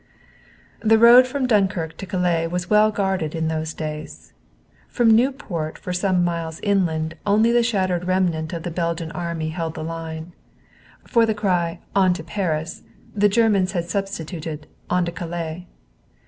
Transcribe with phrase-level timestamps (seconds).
[0.79, 4.33] The road from Dunkirk to Calais was well guarded in those days.
[4.87, 9.75] From Nieuport for some miles inland only the shattered remnant of the Belgian Army held
[9.75, 10.31] the line.
[11.05, 12.81] For the cry "On to Paris!"
[13.15, 15.67] the Germans had substituted "On to Calais!"